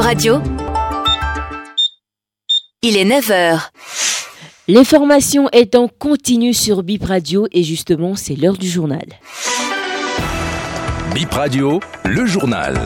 [0.00, 0.40] Bip Radio.
[2.80, 3.68] Il est 9h.
[4.66, 9.04] L'information est en continu sur Bip Radio et justement, c'est l'heure du journal.
[11.14, 12.78] Bip Radio, le journal.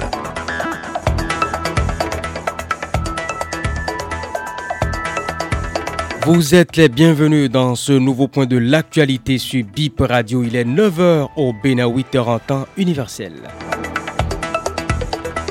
[6.22, 10.42] Vous êtes les bienvenus dans ce nouveau point de l'actualité sur BIP Radio.
[10.42, 13.34] Il est 9h au Bénin, 8h en temps universel.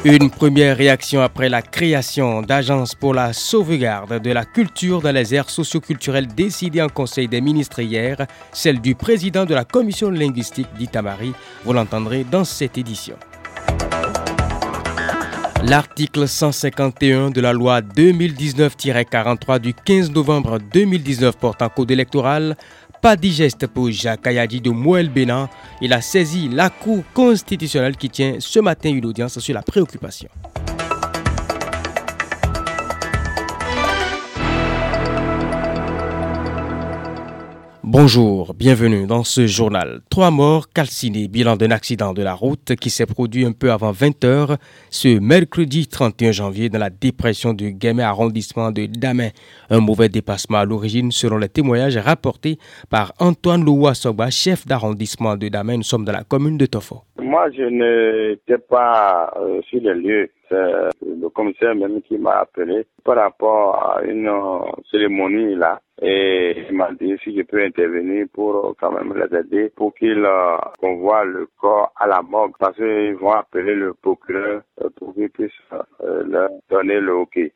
[0.05, 5.33] Une première réaction après la création d'agences pour la sauvegarde de la culture dans les
[5.33, 8.17] aires socioculturelles décidée en Conseil des ministres hier,
[8.51, 11.31] celle du président de la commission linguistique d'Itamari.
[11.63, 13.15] Vous l'entendrez dans cette édition.
[15.65, 22.57] L'article 151 de la loi 2019-43 du 15 novembre 2019 portant code électoral,
[23.03, 25.49] pas digeste pour Jacques Ayadi de Moël Bénin.
[25.81, 30.29] Il a saisi la Cour constitutionnelle qui tient ce matin une audience sur la préoccupation.
[37.95, 39.99] Bonjour, bienvenue dans ce journal.
[40.09, 43.91] Trois morts calcinés, bilan d'un accident de la route qui s'est produit un peu avant
[43.91, 44.57] 20h
[44.89, 49.29] ce mercredi 31 janvier dans la dépression du Guémet arrondissement de Damin.
[49.69, 52.57] Un mauvais dépassement à l'origine selon les témoignages rapportés
[52.89, 55.77] par Antoine Loua Soba, chef d'arrondissement de Damin.
[55.77, 57.03] Nous sommes dans la commune de Tofo.
[57.21, 60.31] Moi, je n'étais pas euh, sur les lieux.
[60.49, 65.79] C'est le commissaire même qui m'a appelé par rapport à une euh, cérémonie là.
[66.05, 66.67] Et
[66.99, 70.27] dit si je peux intervenir pour euh, quand même les aider pour qu'ils
[70.79, 74.63] convoient le corps à la morgue parce qu'ils vont appeler le procureur
[74.97, 75.51] pour qu'il puisse
[76.01, 77.53] leur donner le hockey.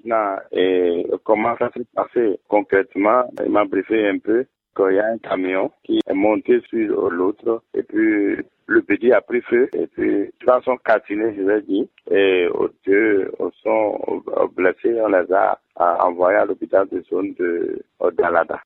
[0.54, 2.40] Et comment ça s'est passé?
[2.48, 4.46] Concrètement Il m'a briefé un peu
[4.76, 8.38] qu'il y a un camion qui est monté sur l'autre et puis
[8.68, 12.48] le petit a pris feu et puis trois sont calcinés, je vais dire, et
[12.86, 13.32] deux
[13.64, 14.24] sont
[14.56, 17.82] blessés, on les a envoyés à l'hôpital de zone de
[18.18, 18.62] Dalada.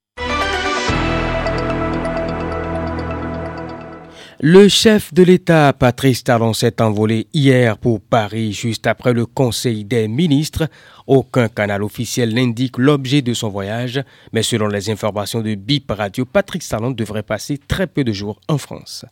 [4.44, 9.86] Le chef de l'État, Patrice Talon, s'est envolé hier pour Paris juste après le Conseil
[9.86, 10.68] des ministres.
[11.06, 14.02] Aucun canal officiel n'indique l'objet de son voyage,
[14.34, 18.42] mais selon les informations de BIP Radio, Patrice Talon devrait passer très peu de jours
[18.48, 19.06] en France.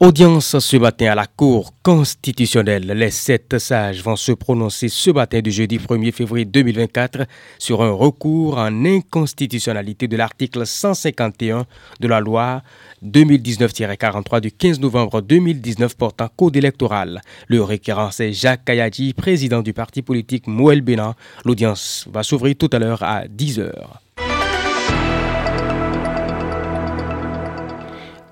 [0.00, 2.86] Audience ce matin à la Cour constitutionnelle.
[2.86, 7.26] Les sept sages vont se prononcer ce matin du jeudi 1er février 2024
[7.60, 11.66] sur un recours en inconstitutionnalité de l'article 151
[12.00, 12.62] de la loi
[13.04, 17.20] 2019-43 du 15 novembre 2019 portant code électoral.
[17.46, 21.14] Le requérant, c'est Jacques Kayadji, président du parti politique Mouel Bénin.
[21.44, 24.03] L'audience va s'ouvrir tout à l'heure à 10 heures.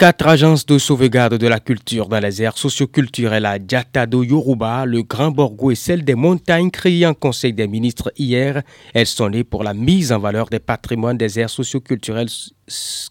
[0.02, 5.04] Quatre agences de sauvegarde de la culture dans les aires socioculturelles à Diatado Yoruba, le
[5.04, 8.62] Grand Borgo et celle des montagnes créées en Conseil des ministres hier.
[8.94, 12.26] Elles sont nées pour la mise en valeur des patrimoines des aires socioculturelles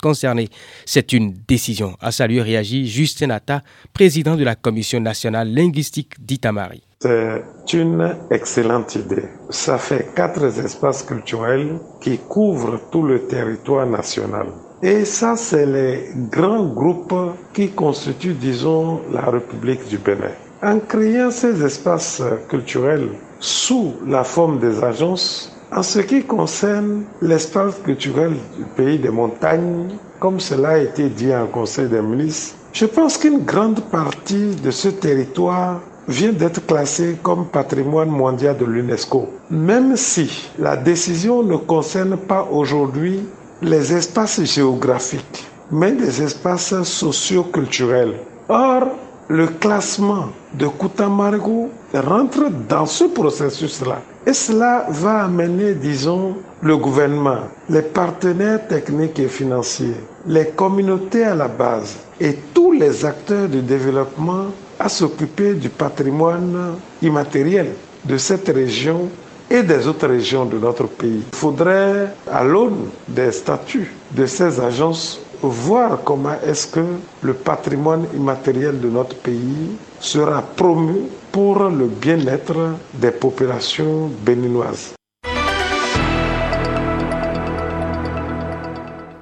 [0.03, 0.49] concernées.
[0.85, 1.95] C'est une décision.
[2.01, 3.61] À saluer réagit Justin Atta,
[3.93, 6.83] président de la Commission nationale linguistique d'Itamari.
[6.99, 9.29] C'est une excellente idée.
[9.49, 14.47] Ça fait quatre espaces culturels qui couvrent tout le territoire national.
[14.83, 17.13] Et ça, c'est les grands groupes
[17.53, 20.31] qui constituent, disons, la République du Bénin.
[20.63, 23.09] En créant ces espaces culturels
[23.39, 29.87] sous la forme des agences, en ce qui concerne l'espace culturel du pays des montagnes,
[30.19, 34.71] comme cela a été dit en Conseil des ministres, je pense qu'une grande partie de
[34.71, 41.55] ce territoire vient d'être classé comme patrimoine mondial de l'UNESCO, même si la décision ne
[41.55, 43.21] concerne pas aujourd'hui
[43.61, 48.15] les espaces géographiques, mais des espaces socioculturels.
[48.49, 48.87] Or,
[49.27, 54.01] le classement de Koutamargo rentre dans ce processus-là.
[54.25, 57.39] Et cela va amener, disons, le gouvernement,
[57.69, 59.95] les partenaires techniques et financiers,
[60.27, 64.47] les communautés à la base et tous les acteurs du développement
[64.79, 67.67] à s'occuper du patrimoine immatériel
[68.05, 69.09] de cette région
[69.51, 71.23] et des autres régions de notre pays.
[71.33, 76.85] Il faudrait, à l'aune des statuts de ces agences, voir comment est-ce que
[77.21, 81.01] le patrimoine immatériel de notre pays sera promu
[81.31, 82.55] pour le bien-être
[82.93, 84.93] des populations béninoises.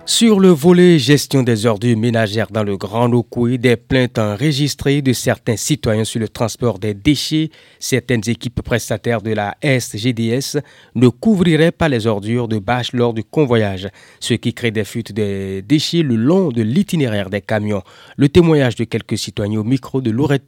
[0.10, 5.14] Sur le volet gestion des ordures ménagères dans le Grand Lokoué, des plaintes enregistrées de
[5.14, 10.58] certains citoyens sur le transport des déchets, certaines équipes prestataires de la SGDS
[10.96, 13.88] ne couvriraient pas les ordures de bâches lors du convoyage,
[14.20, 17.84] ce qui crée des fuites de déchets le long de l'itinéraire des camions.
[18.18, 20.44] Le témoignage de quelques citoyens au micro de Laurette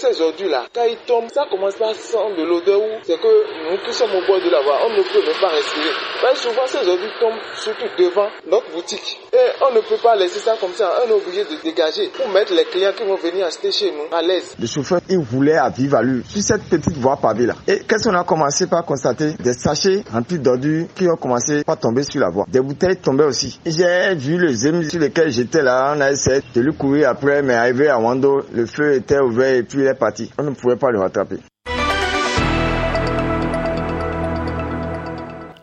[0.00, 3.76] Ces ordures-là, quand ils tombent, ça commence par sentir de l'odeur où c'est que nous
[3.84, 5.92] qui sommes au bord de la voie, on ne peut même pas respirer.
[6.22, 9.20] Mais souvent, ces ordures tombent surtout devant notre boutique.
[9.30, 10.90] Et on ne peut pas laisser ça comme ça.
[11.04, 14.16] On est obligé de dégager pour mettre les clients qui vont venir acheter chez nous
[14.16, 14.56] à l'aise.
[14.58, 17.56] Le chauffeur, il voulait à vivre à lui sur cette petite voie pavée là.
[17.68, 19.34] Et qu'est-ce qu'on a commencé par constater?
[19.38, 22.46] Des sachets remplis d'ordures qui ont commencé par tomber sur la voie.
[22.48, 23.60] Des bouteilles tombaient aussi.
[23.66, 25.92] J'ai vu le zème sur lequel j'étais là.
[25.94, 29.56] On a essayé de lui courir après, mais arrivé à Wando, le feu était ouvert
[29.56, 30.30] et puis parti.
[30.38, 31.38] On ne pouvait pas le rattraper.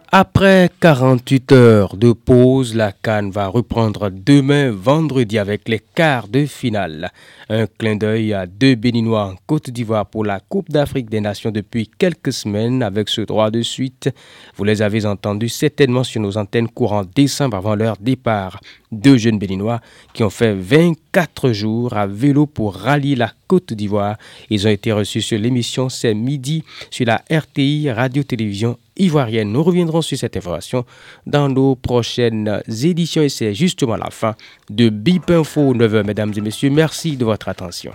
[0.09, 6.45] Après 48 heures de pause, la Cannes va reprendre demain vendredi avec les quarts de
[6.45, 7.11] finale.
[7.49, 11.51] Un clin d'œil à deux Béninois en Côte d'Ivoire pour la Coupe d'Afrique des Nations
[11.51, 14.09] depuis quelques semaines avec ce droit de suite.
[14.55, 18.61] Vous les avez entendus certainement sur nos antennes courant décembre avant leur départ.
[18.93, 19.81] Deux jeunes Béninois
[20.13, 24.15] qui ont fait 24 jours à vélo pour rallier la Côte d'Ivoire.
[24.49, 29.51] Ils ont été reçus sur l'émission C'est midi sur la RTI Radio-Télévision ivoirienne.
[29.51, 30.85] Nous reviendrons sur cette information
[31.25, 34.35] dans nos prochaines éditions et c'est justement la fin
[34.69, 36.05] de BIP Info 9h.
[36.05, 37.93] Mesdames et messieurs, merci de votre attention.